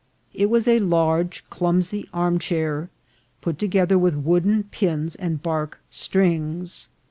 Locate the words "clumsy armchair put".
1.51-3.59